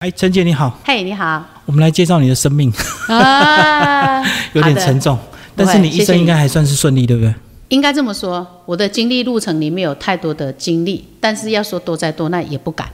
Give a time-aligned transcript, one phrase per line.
[0.00, 2.72] 哎，陈姐你好，嘿，你好我们来介绍你的生命，
[3.08, 4.22] 啊，
[4.54, 5.18] 有点沉重，
[5.56, 7.34] 但是你一生应该还算是顺利，对不对？
[7.70, 12.88] 应该这么说，我的经历路程里面有太多的经历，但是要说多灾多，难也不敢，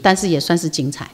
[0.00, 1.10] 但是也算是精彩。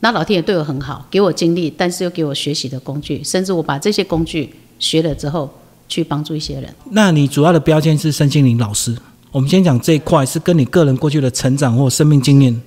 [0.00, 5.52] 那老天爷对我很好，给我经历，但是又给我学习的工具，甚至我把这些工具学了之后，
[5.90, 6.74] 去帮助一些人。
[6.92, 8.96] 那你主要的标签是身心灵老师。
[9.30, 12.58] 我们先讲这一块，是跟你个人过去的成长或生命经验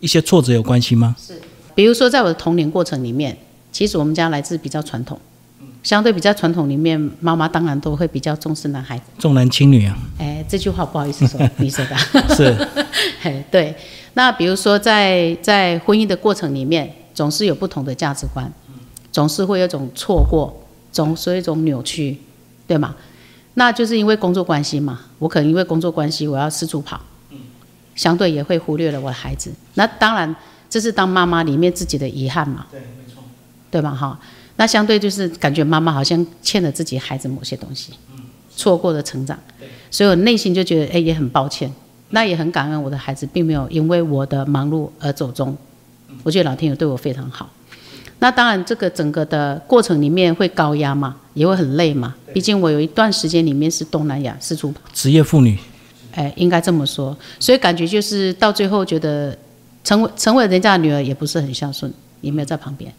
[0.00, 1.14] 一些挫折有关系吗？
[1.18, 1.40] 是
[1.74, 3.36] 比如说，在我的童年过程里面，
[3.72, 5.18] 其实我们家来自比较传统，
[5.82, 9.04] 相对比较传统里面，妈妈当然都会比较重视男孩子。
[9.18, 11.96] 重男轻女啊，哎，这句话不好意思说， 你说的。
[12.34, 12.68] 是
[13.20, 13.74] 嘿， 对。
[14.14, 18.50] 那比如说在，在婚姻的过程里面，总是有不同的价值观，
[19.12, 22.16] 总是会有种错过，总是有一种扭曲，
[22.66, 22.96] 对吗？
[23.52, 26.98] 那就是因为工作关系嘛，我可能因为工作关系，我要四处跑，
[27.96, 29.50] 相对也会忽略了我的孩子。
[29.74, 30.36] 那当然，
[30.70, 33.22] 这是当妈妈里面自己的遗憾嘛，对，没错。
[33.68, 33.90] 对吧？
[33.90, 34.18] 哈，
[34.56, 37.92] 那相对就是感觉妈妈好像欠了自己孩子某些东西，
[38.54, 39.36] 错过了成长，
[39.90, 41.70] 所以我内心就觉得，哎，也很抱歉，
[42.10, 45.56] 那也很感恩我的孩子并没有因为我的忙碌而走中，
[46.22, 47.50] 我觉得老天爷对我非常好。
[48.18, 54.80] 那当然，这个整个的过程里面会高压嘛，也会很累嘛，毕竟我有一段时间里面是东南亚四处跑。
[54.94, 55.58] 职业妇女，
[56.16, 59.36] 哎，应该这么说，所以感觉就是到最后觉得
[59.84, 62.90] 成为成为人家的女儿也不是很孝顺，也没有在旁边；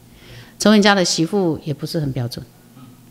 [0.58, 2.46] 成为人家的媳妇也不是很标准，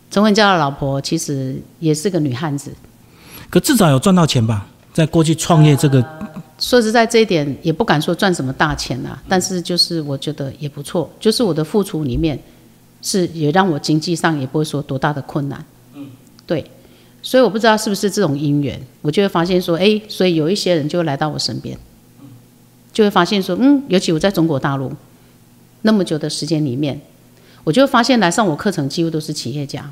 [0.09, 2.71] 成为人家的老婆其实也是个女汉子。
[3.49, 4.65] 可至少有赚到钱吧？
[4.93, 6.03] 在过去创业这个，
[6.57, 12.39] 说实在，这一点也不敢说赚什么大钱啊，但是就是我觉得也不错，就是我的付出里面
[13.03, 15.63] 是也让我经济上也不会说多大的困难。
[15.93, 16.07] 嗯，
[16.47, 16.65] 对，
[17.27, 21.77] 所以我不知道是不是这种因缘，我就会发现说，哎，所以有一些人就会来到我身边，
[22.93, 24.89] 就会发现说，嗯，尤其我在中国大陆
[25.81, 27.01] 那么久的时间里面，
[27.65, 29.91] 我就会发现来上我课程几乎都是企业家，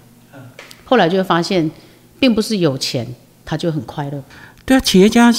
[0.86, 1.70] 后来就会发现，
[2.22, 3.06] 并不是有钱
[3.44, 4.24] 他就很快乐。
[4.64, 5.30] 对啊，企业家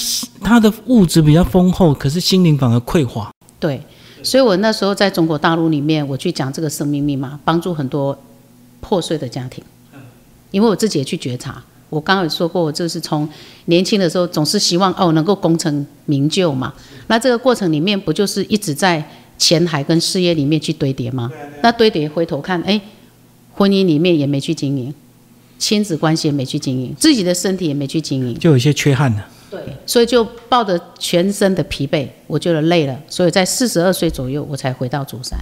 [0.43, 3.33] 他的物质比较丰厚，可是心灵反而匮乏。
[3.59, 3.81] 对，
[4.23, 8.19] 所以我那时候在中国大陆里面，我去讲这个生命密码，帮助很多
[8.83, 9.65] 破碎的家庭。
[10.51, 13.29] 因为我自己也去觉察，我刚刚有说过，我就是从
[13.67, 16.73] 年轻的时候总是希望哦能够功成名就嘛。
[17.07, 19.03] 那这个过程里面不就是一直在
[19.39, 21.31] 钱海跟事业里面去堆叠吗？
[21.63, 22.81] 那堆叠回头看，哎，
[23.53, 24.93] 婚姻里面也没去经营，
[25.59, 28.39] 亲子关系也没去经营，自己的身体也没去经营。
[28.39, 29.29] 就有一些缺憾了。
[29.49, 35.39] 对，所以就抱着全身的疲惫，我觉得累了，所以在四十二岁左右我才回到竹山。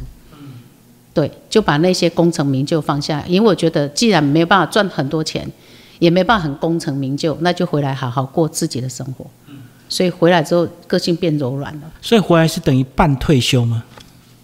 [1.15, 5.49] 对，就把那些功成名就放下，因为我觉得既然没有办法赚很多钱，
[5.99, 9.27] 也没办法很功成名就，那就回来好好过自己的生活。
[9.89, 13.85] 所以回来之后个性变柔软了，所以回来是等于半退休吗？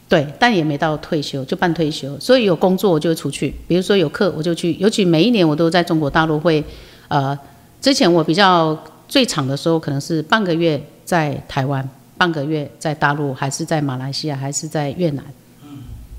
[0.09, 2.19] 对，但也没到退休，就半退休。
[2.21, 6.63] 所以有工作我就出去，比如说有课我就去，尤其每一年我都在中国大陆会，
[7.09, 7.37] 呃，
[7.81, 8.79] 之前我比较
[9.09, 11.89] 最长的时候可能是半个月在台湾，
[12.19, 15.25] 半个月在大陆，还是在马来西亚，还是在越南。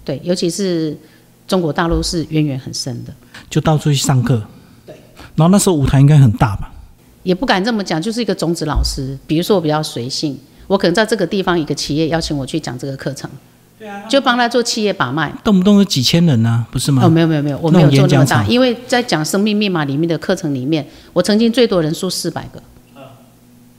[0.04, 0.98] 对，尤其是
[1.48, 3.14] 中国大陆是渊源很深的，
[3.50, 4.42] 就到处去上课。
[5.42, 5.44] 对。
[5.44, 6.72] 然后那时候舞台应该很大吧？
[7.24, 9.18] 也不敢这么讲，就是一个种子老师。
[9.28, 10.38] 比如说我比较随性，
[10.68, 13.30] 我可能在这个地方一个企业邀请我去讲这个课程，
[13.78, 15.32] 对啊，就帮他做企业把脉。
[15.44, 17.04] 动不动就几千人呢、不是吗？
[17.04, 22.62] 哦，没有没有没有，我没有做那么大，因为在讲生命密码里面的课程里面，我曾经最多人数四百个，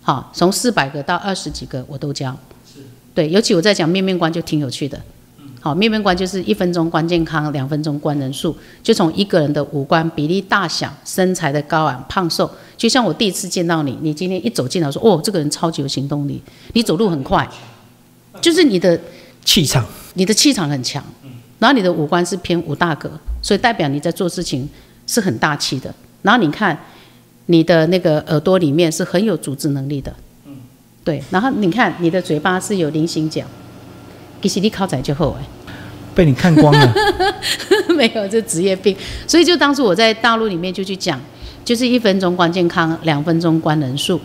[0.03, 2.37] 好，从四百个到二十几个我都教，
[3.15, 5.01] 对，尤其我在讲面面观就挺有趣的，
[5.63, 16.43] 好，面面观就是一分钟观健康，两分钟观人数，就从一个人的五官比例大小、身材的高矮、胖瘦，就像我第一次见到你，你今天一走进来说，哦，这个人超级有行动力，
[16.75, 17.49] 你走路很快，
[18.41, 19.01] 就是你的
[19.45, 19.87] 气场。
[20.15, 21.03] 你的气场很强，
[21.59, 24.69] 然后你的五官是偏五大格，所以代表你在做事情
[25.07, 25.95] 是很大气的。
[26.21, 26.79] 然后你看
[27.47, 30.15] 你的那个耳朵里面是很有组织能力的，
[31.03, 31.25] 对。
[31.31, 33.43] 然后你看你的嘴巴是有菱形角，
[34.43, 35.45] 其实你考仔就后哎，
[36.15, 36.95] 被你看光了，
[37.97, 38.97] 没有这职业病。
[39.27, 41.21] 所以就当初我在大陆里面就去讲，
[41.65, 44.21] 就是一分钟观健康，两分钟观人数。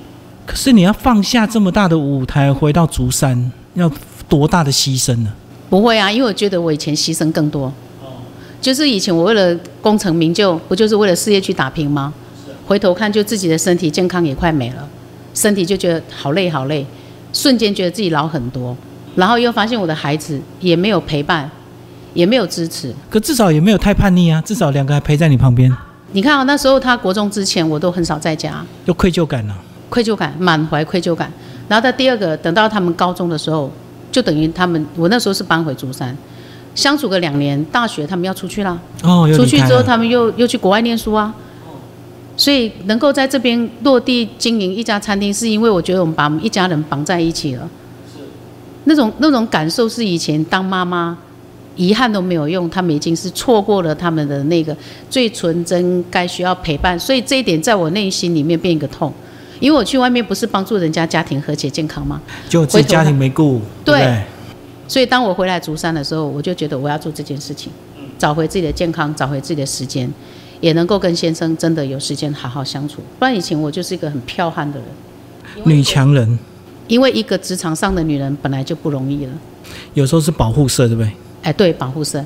[0.46, 3.92] 可是你要放下这么大的舞台，回到竹山，要
[4.28, 5.32] 多大的牺牲呢？
[5.70, 7.66] 不会啊，因为我觉得我以前牺牲更多。
[8.02, 8.08] 哦
[8.60, 12.12] 就是以前我为了功成名就，不就是为了事业去打拼吗？
[12.66, 14.90] 回头看，就自己的身体健康也快没了，
[15.34, 16.84] 身体就觉得好累好累，
[17.32, 18.76] 瞬间觉得自己老很多，
[19.18, 21.50] 然后又发现我的孩子也没有陪伴，
[22.14, 22.94] 也没有支持。
[23.10, 25.76] 可至少也没有太叛逆啊，至少两个还陪在你旁边，
[26.12, 29.58] 你看啊，那时候他国中之前，我都很少在家，有愧疚感啊。
[29.90, 31.32] 愧疚感，满怀愧疚感。
[31.68, 33.72] 然后到第二个，等到他们高中的时候，
[34.12, 36.16] 就等于他们，我那时候是搬回竹山，
[36.76, 41.34] 相处个两年，大学他们要出去啦，哦，出去之后他们又又去国外念书啊，
[42.36, 47.70] 所以能够在这边落地经营一家餐厅，是因为我觉得我们把我们一家人绑在一起了，
[48.88, 51.18] 那种那种感受是以前当妈妈。
[51.80, 54.76] 遗憾都没有用，他们已经是错过了他们的那个
[55.12, 59.14] 最纯真该需要陪伴，所以这一点在我内心里面变一个痛，
[59.60, 62.20] 因为我去外面不是帮助人家家庭和谐健康吗？
[62.50, 64.24] 就自己家庭没顾，对对对？
[64.88, 67.72] 所以当我回来竹山的时候，我就觉得我要做这件事情，
[68.18, 70.12] 找回自己的健康，找回自己的时间，
[70.60, 73.04] 也能够跟先生真的有时间好好相处。
[73.20, 74.88] 不然以前我就是一个很剽悍的人，
[75.64, 76.40] 女强人
[76.88, 79.32] 因为一个职场上的女人本来就不容易了。
[79.94, 81.12] 有时候是保护色，对不对？
[81.44, 82.24] 哎，对，保护色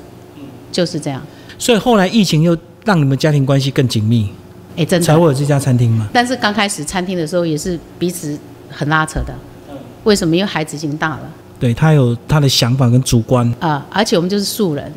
[0.70, 1.20] 就是这样。
[1.58, 4.28] 所以后来疫情又让你们家庭关系更紧密，
[4.76, 5.06] 哎，真的。
[5.06, 6.08] 才会有这家餐厅嘛。
[6.12, 8.38] 但是刚开始餐厅的时候也是彼此
[8.68, 9.34] 很拉扯的。
[10.04, 10.34] 为什么？
[10.34, 11.30] 因为孩子已经大了
[11.60, 14.92] 对他有他的想法跟主观，啊、而且我们就是素人，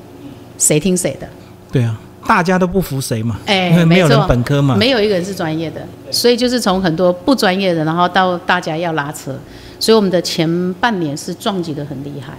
[0.57, 1.27] 谁听谁的。
[1.71, 5.81] 对啊，大家都不服谁嘛，哎，因为没有人本科嘛，没有一个人是专业的，
[6.11, 9.35] 所以就是从很多不专业的，然后到大家要拉扯，
[9.79, 12.33] 所以我们的前半年是撞击的很厉害。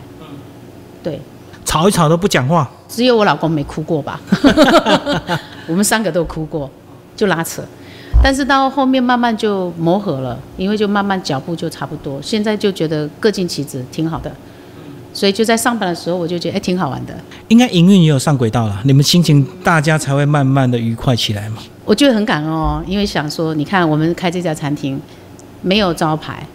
[1.02, 1.20] 对，
[1.64, 4.20] 吵一吵都不讲话，只有我老公没哭过吧？
[5.68, 6.68] 我们三个都哭过，
[7.14, 7.62] 就拉扯。
[8.22, 14.32] 但是到后面慢慢就磨合了，因为就慢慢脚步就差不多，现在就觉得各尽其职，挺好的。
[15.16, 17.14] 所以就在上班的时候，我就觉得哎挺好玩的。
[17.48, 21.56] 应该营运也有上轨道了，你们心情大家才会慢慢的愉快起来嘛。
[21.86, 25.00] 我觉得很感恩哦，因为想说，你看我们开这家餐厅，
[25.62, 26.46] 没有招牌，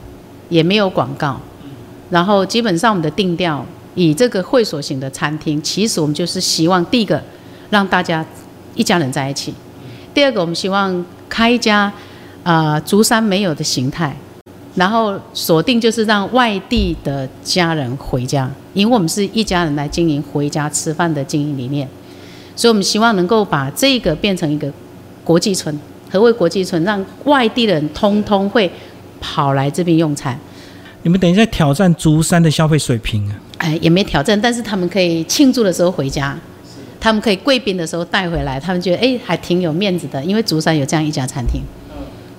[0.50, 1.42] 也没有广告，
[2.12, 3.66] 然后基本上我们的定调
[3.96, 7.20] 以这个会所型的餐厅，其实我们就是希望第一个
[7.72, 8.24] 让大家
[8.76, 9.52] 一家人在一起，
[10.14, 11.92] 第二个我们希望开一家
[12.44, 14.16] 呃竹山没有的形态，
[14.76, 21.88] 然后锁定就是让外地的家人回家，因为我们是一家人来经营回家吃饭的经营理念，
[22.56, 24.72] 所以我们希望能够把这个变成一个
[25.24, 25.78] 国际村。
[26.10, 26.84] 何谓国际村？
[26.84, 28.70] 让外地人通通会
[29.20, 30.38] 跑来这边用餐。
[31.04, 33.36] 你们等一下挑战竹山的消费水平啊！
[33.58, 36.38] 哎，也没挑战，但是他们可以庆祝的时候回家，
[37.00, 41.62] 他们可以贵宾的时候带回来，他们觉得哎还挺有面子的，因为竹山有这样一家餐厅。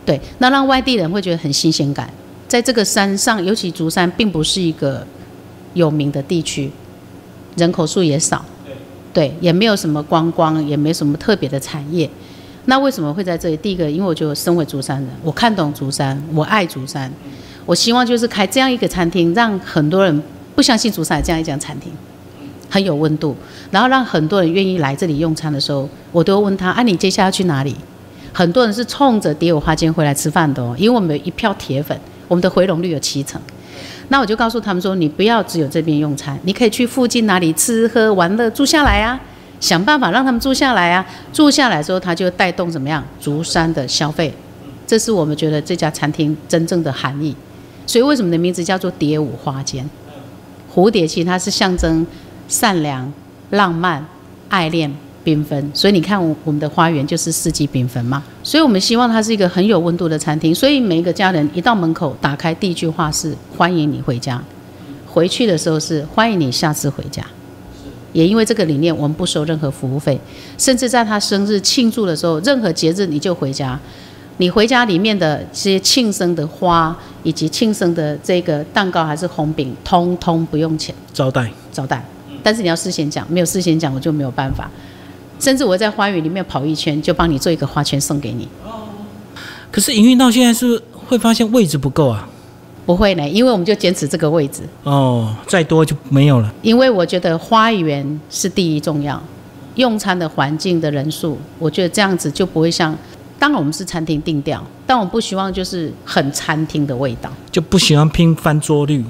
[0.05, 2.09] 对，那让外地人会觉得很新鲜感。
[2.53, 5.07] 在这个山上，尤其竹山并不是一个
[5.73, 6.71] 有名的地区，
[7.57, 8.45] 人口数也少，
[9.11, 12.07] 对，也没有什么观光，也没什么特别的产业。
[12.67, 13.57] 那为什么会在这里？
[13.57, 17.11] 第一个，因为我觉得身为竹山人，我看懂竹山，我爱竹山，
[17.65, 20.23] 我希望就是开这样一个餐厅，让很多人
[20.55, 21.91] 不相信竹山这样一家餐厅，
[22.69, 23.35] 很有温度，
[23.71, 27.75] 然后让很多人愿意来这里用餐的时候，我都会问他：啊，你接下来要去哪里？
[28.31, 31.99] 很多人是冲着蝶舞花间回来吃饭的哦，因为我们有一票铁粉，
[32.33, 33.39] 我们的回笼率有七成。
[34.09, 39.21] 那我就告诉他们说，你不要只有这边用餐，你可以去附近哪里吃喝玩乐住下来啊，
[39.61, 41.05] 想办法让他们住下来啊。
[41.31, 44.33] 住下来之后，他就带动怎么样竹山的消费，
[44.87, 47.37] 这是我们觉得这家餐厅真正的含义。
[47.87, 49.87] 所以为什么的名字叫做蝶舞花间？
[50.75, 52.07] 蝴蝶其实它是象征
[52.49, 53.13] 善良、
[53.51, 54.07] 浪漫、
[54.49, 54.91] 爱恋、
[55.25, 58.23] 缤纷，所以你看我我们的花园就是四季缤纷嘛。
[58.43, 64.43] 所以我们希望它是一个很有温度的餐厅，所以每一个家人一到门口打开第一句话是欢迎你回家，
[65.07, 67.25] 回去的时候是欢迎你下次回家。
[68.13, 70.21] 也因为这个理念，我们不收任何服务费，
[70.59, 73.81] 甚至在他生日庆祝的时候，任何节日你就回家，
[74.37, 80.95] 你回家里面的这些庆生的花以及庆生的这个蛋糕还是红饼，通通不用钱。
[81.15, 81.51] 招待。
[81.73, 82.05] 招待，
[82.43, 84.71] 但是你要事先讲，没有事先讲我就没有办法。
[85.43, 88.47] 甚至我在花园里面跑一圈，就帮你做一个花圈送给你。
[89.73, 92.29] 可是营运到现在是会发现位置不够啊？
[92.87, 96.55] 不会呢，因为我们就坚持这个位置，哦，再多就没有了。
[96.63, 99.21] 因为我觉得花园是第一重要，
[99.75, 102.97] 用餐的环境的人数，我觉得这样子就不会像。
[103.41, 107.29] 当然我们是餐厅定调，但我们不希望就是很餐厅的味道。
[107.51, 109.05] 就不喜欢拼翻桌率，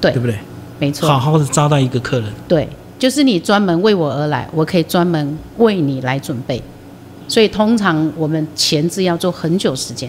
[0.00, 0.38] 对对不对？
[0.78, 2.68] 没错，好好的招待一个客人，对，
[3.02, 6.62] 就是你专门为我而来，我可以专门为你来准备。
[7.26, 10.08] 所以通常我们前置要做很久时间。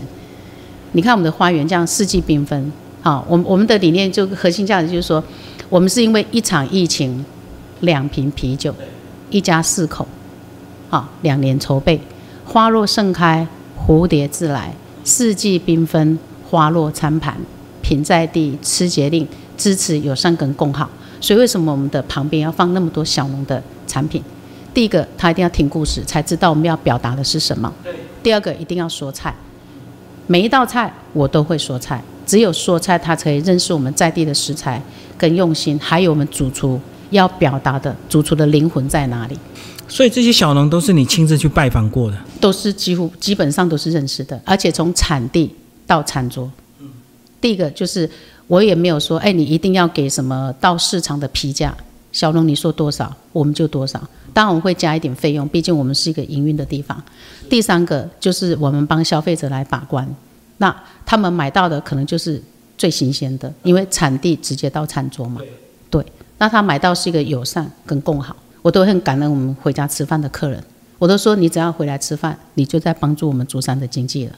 [0.92, 2.72] 你看我们的花园这样四季缤纷，
[3.02, 5.24] 好，我们我们的理念就核心价值就是说，
[5.70, 7.26] 我们是因为一场疫情，
[7.80, 8.72] 两瓶啤酒，
[9.32, 10.08] 一家四口，
[10.92, 12.00] 好，两年筹备，
[12.46, 14.72] 花若盛开，蝴蝶自来，
[15.04, 17.36] 四季缤纷，花落餐盘，
[17.82, 20.88] 品在地，吃节令，支持友善跟共好。
[21.24, 24.22] 所以为什么我们的旁边要放那么多小农的产品？
[24.74, 27.74] 第一个，他一定要听故事，才知道我们要表达的是什么。
[28.22, 29.34] 第二个，一定要说菜，
[30.28, 34.82] 每一道菜我都会说菜，只有说菜，他才可以认识我们在地的食材，
[35.18, 36.78] 跟用心，还有我们主厨
[37.12, 39.40] 要表达的主厨的灵魂在哪里，
[39.88, 42.18] 所以这些小农都是你亲自去拜访过的。
[42.42, 45.50] 都是几乎基本上都是认识的，而且从产地
[45.88, 46.52] 到餐桌，
[47.40, 48.10] 第一个就是
[48.48, 51.76] 我也没有说，哎，你一定要给什么到市场的批价，
[52.12, 54.00] 小龙你说多少我们就多少，
[54.34, 57.02] 当然我们会加一点费用，毕竟我们是一个营运的地方。
[57.50, 60.08] 第三个就是我们帮消费者来把关，
[60.58, 62.42] 那他们买到的可能就是
[62.78, 65.42] 最新鲜的，因为产地直接到餐桌嘛。
[65.90, 66.06] 对，
[66.38, 70.62] 那他买到是一个友善跟共好，我都很感恩我们回家吃饭的客人，
[71.00, 74.36] 我都说你只要回来吃饭，你就在帮助我们竹山的经济了。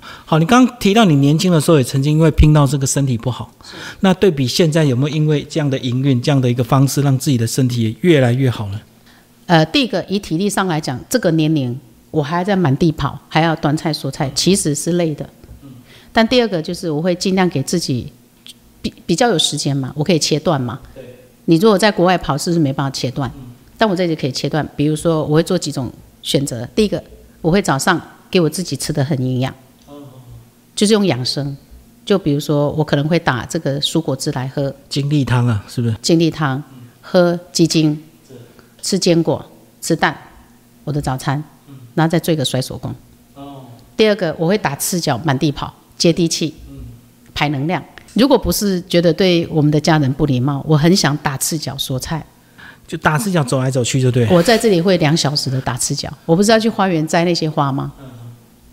[0.00, 3.52] 好，你刚刚提到你年轻的时候也曾经因为拼到这个身体不好，
[4.00, 8.80] 那对比现在有没有因为这样的营运这样的一个方式，让自己的身体也越来越好呢？
[9.46, 11.78] 呃，第一个以体力上来讲，这个年龄
[12.10, 15.28] 我还在满地跑，还要端菜说菜，其实是累的。
[16.12, 18.12] 但第二个就是我会尽量给自己
[18.82, 20.78] 比比较有时间嘛，我可以切断嘛。
[21.46, 23.30] 你如果在国外跑，是不是没办法切断？
[23.76, 25.90] 但我这里可以切断，比如说我会做几种
[26.20, 26.68] 选择。
[26.74, 27.02] 第一个，
[27.40, 28.00] 我会早上
[28.30, 29.54] 给我自己吃的很营养，
[30.78, 31.56] 就是用养生。
[32.06, 35.94] 就比如说，我可能会打这个蔬果汁来喝，精力汤啊，是不是？
[36.00, 36.62] 精力汤，
[37.02, 38.00] 喝鸡精，
[38.80, 39.44] 吃坚果，
[39.82, 40.16] 吃蛋，
[40.84, 41.42] 我的早餐，
[41.96, 42.94] 然后再做一个甩手功。
[43.96, 46.54] 第二个，我会打赤脚满地跑，接地气，
[47.34, 47.84] 排能量。
[48.14, 52.24] 如果不是觉得对我们的家人不礼貌，我很想打赤脚说菜。
[52.86, 54.32] 就打赤脚走来走去就对了。
[54.32, 57.92] 我在这里会两小时的打赤脚，我不是要去花园摘那些花吗？
[57.98, 58.16] 啊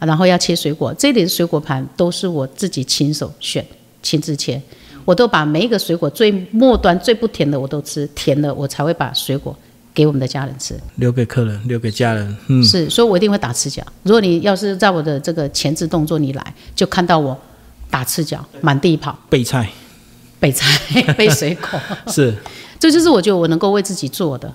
[0.05, 3.65] 然后要切水果，这里的水果盘都是我自己亲手选、
[4.01, 4.62] 亲自切，
[5.03, 9.55] 我都把每一个水果最末端最不甜的我都吃，甜的我才会把水果
[9.93, 10.79] 给我们的家人吃。
[10.95, 12.38] 留给客人，留给家人。
[12.47, 13.81] 嗯，是，所以我一定会打赤脚。
[14.03, 17.38] 如果你要是在我的这个前置动作你来，就看到我
[17.89, 19.69] 打赤脚，满地跑，备菜
[20.39, 20.67] 备菜、
[21.17, 22.35] 备水果，是
[22.77, 24.53] 这就是我觉得我能够为自己做的。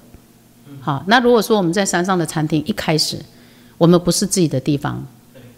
[0.81, 3.19] 好，那如果说我们在山上的餐厅一开始，
[3.79, 5.05] 我们不是自己的地方，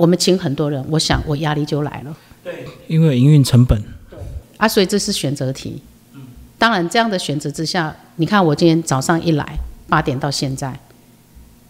[0.03, 3.81] 我们请很多人，我想我压力就来了对因为营运成本。
[4.11, 4.19] 对
[4.57, 5.81] 啊，所以这是选择题。
[6.59, 9.57] 当然，这样的选择之下，你看我今天早上一来
[9.89, 10.77] 八点到现在，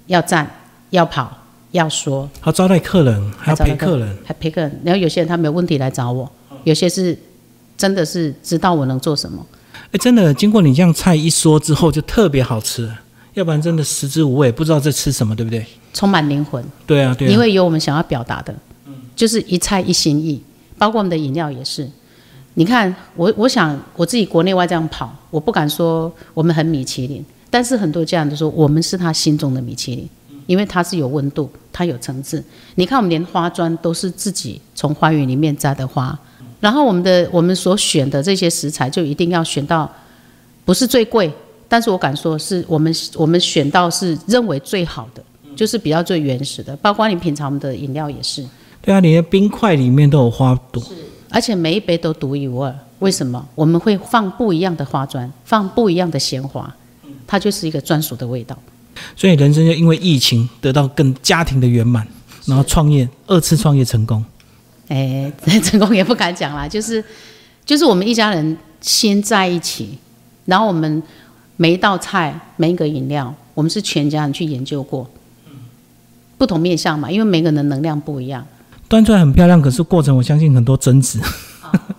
[0.06, 0.50] 要站、
[0.88, 1.30] 要跑、
[1.72, 4.16] 要说，还要招待客人，还要陪客人。
[4.24, 4.80] 还陪客人。
[4.82, 6.32] 然后有些人他没有问题来找我，
[6.64, 7.14] 有些是
[7.76, 9.46] 真的是知道我能做什么。
[9.90, 12.98] 哎，真的，经过你这样菜一说之后，就特别好吃了。
[13.34, 15.64] 要不然真的食之无味，不知道在吃什么，对不对？
[15.94, 17.30] 充满灵魂，对啊，对啊。
[17.30, 18.54] 因为有我们想要表达的，
[19.14, 20.42] 就是一菜一心意，
[20.78, 21.88] 包括我们的饮料也是。
[22.54, 30.06] 你看，我我想我自己国内外这样跑，我不敢说我们很米其林，但是很多家人都说我们是他心中的米其林，
[30.46, 32.44] 因为它是有温度，它有层次。
[32.74, 36.18] 你看，我们连花砖都是自己从花园里面摘的花，
[36.60, 39.90] 然后我们的我们所选的这些食材就一定要选到
[40.66, 41.32] 不是最贵，
[41.72, 45.24] 但是我敢说是我们我们选到是认为最好的，
[45.56, 48.44] 就是比较最原始的，包括你品尝我们的饮料也是。
[48.82, 50.84] 对啊，你的冰块里面都有花朵。
[51.30, 52.74] 而且每一杯都独一无二。
[52.98, 53.42] 为什么？
[53.54, 56.70] 我们会放不一样的花砖，放不一样的鲜花，
[57.26, 58.54] 它就是一个专属的味道。
[59.16, 62.06] 所以人生就因为疫情得到更家庭的圆满，
[62.44, 64.22] 然后创业二次创业成功。
[64.88, 65.32] 哎，
[65.64, 67.02] 成功也不敢讲啦，就是
[67.64, 69.96] 就是我们一家人先在一起，
[70.44, 71.02] 然后我们
[71.62, 75.08] 每一道菜、每一个饮料，我们是全家人去研究过，
[76.36, 78.44] 不同面向嘛，因为每个人的能量不一样。
[78.88, 81.20] 端出来很漂亮，可是过程我相信很多争执，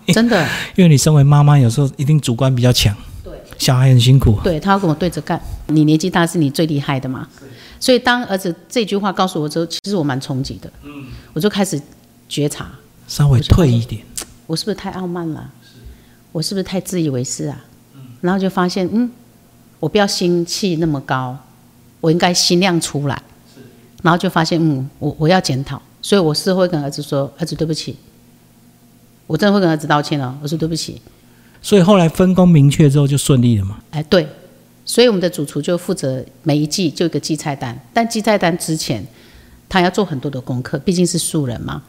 [0.07, 2.93] 真的， 因为你身为妈妈，有时候一定主观比较强，
[3.23, 5.41] 对，小孩很辛苦，对他要跟我对着干。
[5.67, 7.25] 你年纪大是你最厉害的嘛，
[7.79, 11.81] 所以当儿子这句话告诉我之后，其实我蛮冲击的，嗯，我就开始
[12.27, 12.69] 觉察，
[13.07, 14.03] 稍微退一点，
[14.45, 15.49] 我是不是太傲慢了？
[16.33, 17.63] 我是不是太自以为是啊？
[18.19, 19.09] 然后就发现，嗯，
[19.83, 21.37] 我不要心气那么高，
[21.99, 23.21] 我应该心量出来，
[24.01, 25.81] 然后就发现，嗯，我我要检讨。
[26.01, 27.97] 所以我是会跟儿子说：“儿子，对不起，
[29.27, 30.37] 我真的会跟儿子道歉哦。
[30.41, 31.01] 我说对不起。”
[31.61, 33.79] 所以后来分工明确之后就顺利了嘛。
[33.91, 34.25] 哎，对，
[34.85, 39.05] 所以我们的主厨就负责每一季就一个季菜单，但季菜单之前
[39.67, 41.83] 他要做很多的功课，毕竟是素人嘛。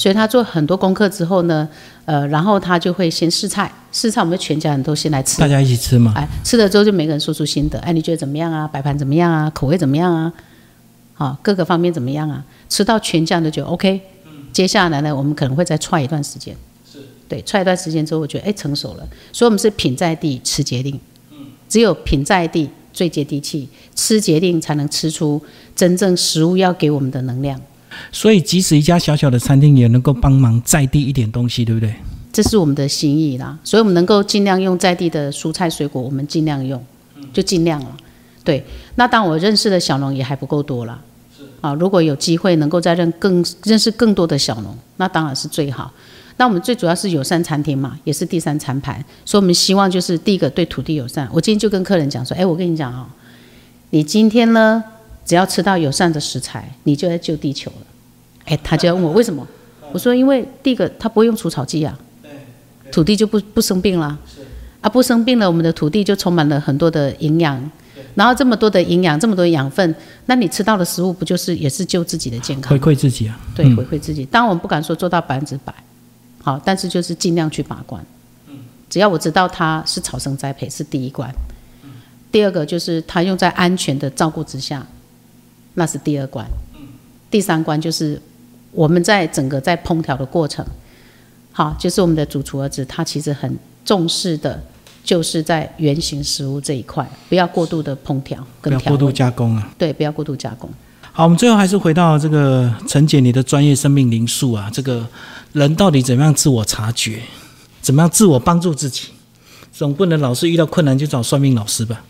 [0.00, 1.68] 所以他做很多功课之后呢，
[2.06, 6.14] 呃，然后他就会先试菜，试菜我们全家人都先来吃，大家一起吃嘛。
[6.16, 8.66] 哎，吃了之后就每个人说出心得，哎，你觉得怎么样啊？
[8.66, 9.50] 摆盘怎么样啊？
[9.50, 10.32] 口味怎么样啊？
[11.12, 12.42] 好，各个方面怎么样啊？
[12.70, 14.00] 吃到全家都觉得 OK，
[14.54, 16.56] 接下来呢，我们可能会再踹一段时间，
[16.90, 20.98] 是对，踹一段时间之后，我觉得哎成熟了，所以我们是品在地，吃决定。
[21.32, 21.36] 嗯，
[21.68, 25.38] 只有品在地最接地气，吃决定才能吃出
[25.76, 27.60] 真正食物要给我们的能量。
[28.12, 31.94] 所以即使一家小小的餐厅也能够帮忙在地一点东西，对不对？
[32.32, 33.58] 这是我们的心意啦。
[33.64, 36.82] 所以我们能够尽量用在地的蔬菜水果，我们尽量用，
[37.32, 37.96] 就尽量了。
[38.44, 38.64] 对，
[38.94, 41.00] 那当我认识的小农也还不够多了。
[41.60, 45.92] 啊，如果有机会能够再认更认识更多的小农，那当然是最好。
[46.38, 51.28] 那我们最主要是友善餐厅嘛，也是第三餐盘，所以我们希望就是第一个对土地友善。
[51.30, 53.06] 我今天就跟客人讲说，哎，我跟你讲啊，
[53.90, 54.82] 你今天呢，
[55.26, 57.86] 只要吃到友善的食材，你就在救地球了。
[58.50, 59.46] 哎，他就要问我为什么？
[59.92, 61.96] 我说因为第一个他不会用除草剂啊，
[62.92, 64.18] 土地就不不生病了，
[64.80, 67.70] 啊不生病了，我们的土地就充满了很多的营养。
[68.16, 69.94] 然后这么多的营养，这么多养分，
[70.26, 72.76] 那你吃到的食物不就是也是救自己的健康？
[72.76, 73.38] 回馈自己啊？
[73.54, 74.24] 对，回馈自己。
[74.24, 75.72] 当然我们不敢说做到百分之百，
[76.42, 78.04] 好，但是就是尽量去把关。
[78.48, 78.56] 嗯。
[78.88, 81.32] 只要我知道它是草生栽培是第一关，
[82.32, 84.84] 第二个就是它用在安全的照顾之下，
[85.74, 86.44] 那是第二关。
[87.30, 88.20] 第三关就是
[88.72, 90.64] 我们在整个在烹调的过程，
[91.52, 94.62] 好，就是我们的主厨儿子他其实很重视的。
[95.02, 99.72] 就是在原型食物这一块，不要过度的烹调，不要过度加工啊。
[99.78, 100.68] 对，不要过度加工。
[101.10, 105.04] 好，我们最后还是回到这个陈姐你的专业生命灵数啊，这个
[105.54, 107.22] 人到底怎么样自我察觉，
[107.80, 109.08] 怎么样自我帮助自己？
[109.72, 112.02] 总不能老是遇到困难就找算命老师吧？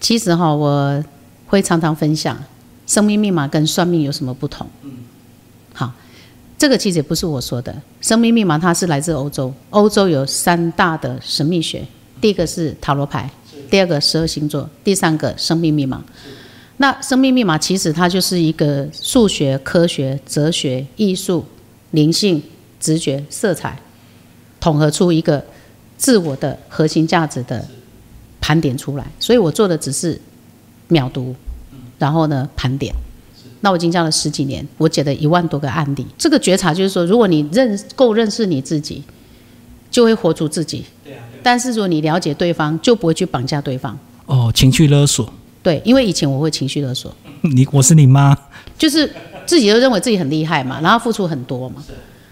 [0.00, 1.04] 其实哈，我
[1.48, 2.38] 会常常分享
[2.86, 4.64] 生命密码跟算命有什么不同。
[4.84, 4.91] 嗯。
[6.62, 11.84] 好，这个其实也不是我说的，生命密码它是来自欧洲，欧洲有三大的神秘学。
[12.20, 13.28] 第一个是塔罗牌，
[13.68, 16.04] 第二个十二星座，第三个生命密码。
[16.76, 21.44] 那生命密码其实它就是一个数学、科学、哲学、艺术、
[21.90, 22.40] 灵性、
[22.78, 23.76] 直觉、色彩，
[24.60, 25.44] 统合出一个
[25.96, 27.66] 自我的核心价值的
[28.40, 29.04] 盘点出来。
[29.18, 30.20] 所以我做的只是
[30.86, 31.34] 秒读，
[31.98, 32.94] 然后呢盘点。
[33.62, 36.04] 那我已经教了十几年，我解了一万多个案例。
[36.18, 39.02] 这个觉察就是说，如果你认够认识你自己，
[39.90, 40.84] 就会活出自己。
[41.42, 43.98] 但是如果你了解对方，就不会去绑架对方。
[44.26, 45.32] 哦，情绪勒索。
[45.62, 47.14] 对，因为以前我会情绪勒索。
[47.42, 48.36] 你，我是你妈。
[48.76, 49.08] 就是
[49.46, 51.82] 自己都认为自己很厉害嘛，然后付出很多嘛。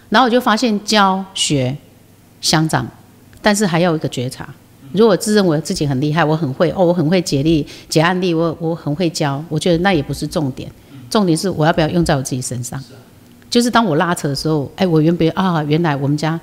[0.09, 1.76] 然后我就发现教学
[2.40, 2.85] 相长，
[3.40, 4.48] 但是还要一个觉察。
[4.92, 10.68] 如果自认为自己很厉害，我很会哦，我很会解例解案例，我我很会教，我觉得那也不是重点。
[11.11, 12.83] 重点是我要不要用在我自己身上。
[13.51, 16.40] 就是当我拉扯的时候，哎，我原本啊，原来我们家。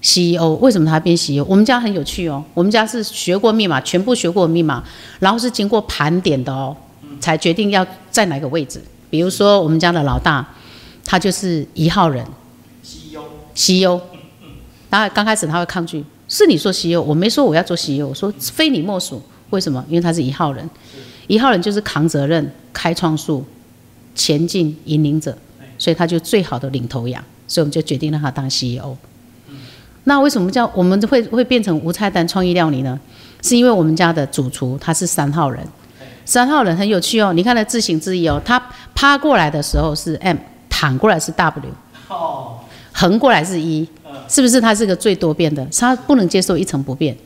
[0.00, 1.44] CEO 为什么他变 CEO？
[1.44, 4.80] 我们家很有趣哦，我们家是学过密码，全部学过密码，
[5.18, 6.74] 然后是经过盘点的哦，
[7.18, 8.80] 才决定要在哪个位置。
[9.10, 10.46] 比如说我们家的老大，
[11.04, 12.24] 他就是一号人
[12.84, 14.00] ，CEO，CEO。
[14.88, 19.20] 当然刚开始他会抗拒，是你说 CEO，我没说我要做 CEO，我说非你莫属。
[19.50, 19.84] 为什么？
[19.88, 20.70] 因为他是一号人，
[21.26, 23.44] 一号人就是扛责任、开创术、
[24.18, 25.38] 前进引领者，
[25.78, 28.96] 所以他就最好的领头羊，所以我们就决定让他当 CEO。
[30.04, 32.98] 那为什么叫我们会会变成无菜单创意料理呢？
[33.42, 35.64] 是因为我们家的主厨他是三号人，
[36.24, 37.32] 三号人很有趣哦。
[37.32, 38.60] 你看他自行自义哦，他
[38.94, 40.36] 趴过来的时候是 M，
[40.68, 41.70] 躺过来是 W，
[42.08, 42.58] 哦，
[42.92, 43.86] 横过来是一，
[44.28, 45.64] 是不是他是个最多变的？
[45.66, 47.16] 他不能接受一成不变。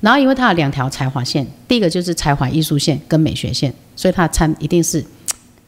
[0.00, 5.04] 然后因为他有两条才华线，第一个就是才华艺术线跟美学线，所以他餐一定是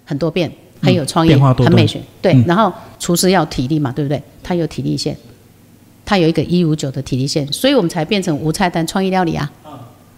[0.07, 0.51] 很多变，
[0.83, 2.03] 很有创意，很美学。
[2.21, 4.23] 对，然后厨师要体力嘛，对不对？
[4.43, 5.17] 他有体力线。
[6.05, 9.49] 他有一个一五九的体力线，所以我们才变成无菜单创意料理啊。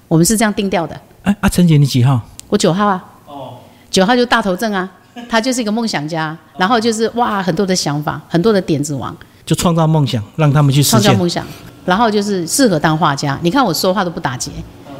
[0.08, 0.98] 我们是这样定调的。
[1.22, 2.18] 哎，阿陈姐，你几号？
[2.48, 3.04] 我九号啊。
[3.26, 3.58] 哦。
[3.90, 4.90] 九号就大头症啊，
[5.28, 9.14] 他就是一个梦想家，然后就是哇，很多的想法，很多的点子王。
[9.44, 11.02] 就创造梦想，让他们去实现。
[11.02, 11.46] 创造梦想，
[11.84, 13.38] 然后就是适合当画家。
[13.42, 14.50] 你看我说话都不打结，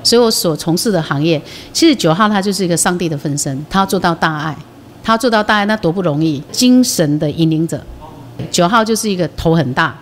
[0.03, 1.41] 所以我所从事的行业，
[1.73, 4.57] 其实九号他就是一个上帝的分身，他要做到大爱，
[5.05, 7.81] 他做到大那多不容易，精神的引领者。
[8.51, 9.97] 九号就是一个头很大。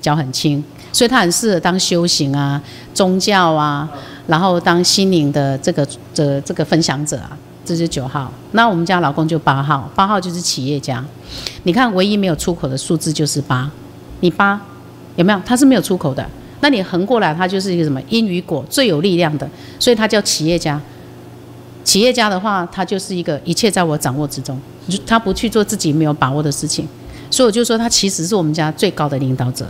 [0.00, 2.62] 脚很轻，所以他很适合当修行啊、
[2.94, 3.86] 宗教啊，
[4.28, 7.36] 然后当心灵的这个这这个分享者啊。
[7.64, 11.04] 这是九号，那我们家老公就八号，八号就是企业家。
[11.64, 13.68] 你看，唯一没有出口的数字就是八，
[14.20, 14.58] 你八
[15.16, 15.42] 有没有？
[15.44, 16.24] 他是没有出口的。
[16.60, 20.80] 那你横过来，他就是一个什么因与果最有力量的，所以他叫企业家。
[21.88, 24.60] 企业家的话，他就是一个一切在我掌握之中，
[25.06, 26.86] 他不去做自己没有把握的事情，
[27.30, 29.66] 所以我就说他其实是我们家最高的领导者。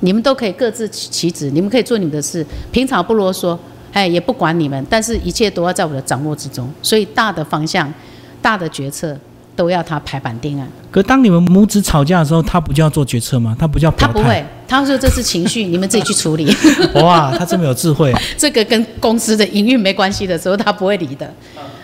[0.00, 3.56] 你们都可以各自其职，你们可以做你们的事，平常不啰嗦，
[3.92, 7.94] 哎，也不管你们，但是一切都要在我的掌握之中，所以大的方向、
[8.42, 9.16] 大的决策
[9.54, 10.68] 都要他排版定案。
[10.90, 13.54] 可当你们母子吵架的时候，他不就要做决策吗？
[13.56, 16.46] 他不叫他不会，他说这是情绪，你们自己去处理。
[17.02, 18.12] 哇，他这么有智慧。
[18.36, 21.32] 这个跟公司的营运没关系的时候，他不会理的，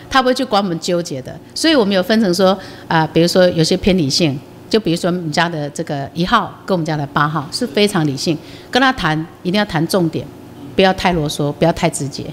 [0.09, 1.35] 他不会去管我们纠结的。
[1.55, 4.39] 所以我们有分成说啊，比如说有些偏理性。
[4.69, 8.35] 就比如说我们家的这个一号跟我们家的八号是非常理性，
[8.71, 10.25] 跟他谈一定要谈重点，
[10.75, 12.23] 不要太啰嗦，不要太直接。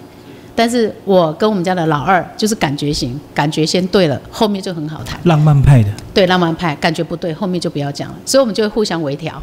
[0.57, 5.21] 但是我跟我们家的老二就是感觉型，感觉先对了，后面就很好谈。
[5.25, 8.17] 浪漫派的，对浪漫派，感觉不对，后面就不要讲了。
[8.25, 9.39] 所以我们就会互相微调。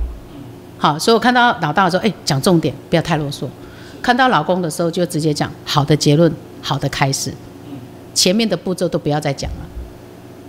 [0.78, 3.46] 好，所以我看到老大的时候，哎，讲重点，不要太啰嗦。
[4.02, 7.34] 看到老公的时候，就直接讲好的结论，好的开始，
[8.14, 9.58] 前面的步骤都不要再讲了。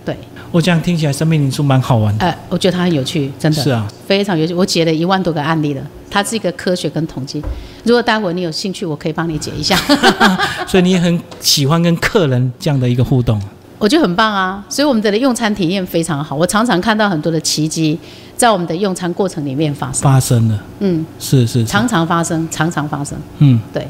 [0.05, 0.17] 对，
[0.51, 2.25] 我这样听起来生命灵数蛮好玩的。
[2.25, 4.53] 呃，我觉得它很有趣，真的是啊，非常有趣。
[4.53, 7.41] 我解了一万多个案例了，它是一个科学跟统计。
[7.83, 9.75] 如果待会你有兴趣，我可以帮你解一下。
[10.67, 13.41] 所以你也很喜欢跟客人这样的一个互动。
[13.77, 16.35] 我觉得很棒啊，所以我们的用餐体验非常好。
[16.35, 17.97] 我常常看到很多的奇迹
[18.39, 20.01] 在我们的用餐过程里面发生。
[20.01, 23.19] 发生了，嗯，是是是，常常发生，常常发生。
[23.39, 23.85] 嗯，对，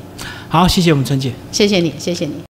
[0.48, 1.32] 好，谢谢我们陈姐。
[1.52, 2.34] 谢谢你，谢谢你。